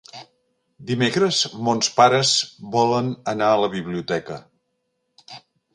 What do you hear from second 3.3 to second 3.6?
anar